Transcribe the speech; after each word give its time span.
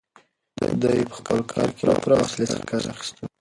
ده 0.81 0.89
په 1.09 1.15
خپل 1.19 1.39
کار 1.53 1.69
کې 1.75 1.83
له 1.89 1.95
پوره 2.01 2.15
حوصلې 2.21 2.45
څخه 2.51 2.65
کار 2.71 2.83
اخیست. 2.93 3.15